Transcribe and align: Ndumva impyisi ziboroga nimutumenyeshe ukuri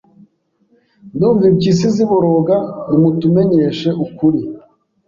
Ndumva 1.15 1.43
impyisi 1.51 1.85
ziboroga 1.95 2.55
nimutumenyeshe 2.89 3.89
ukuri 4.05 4.39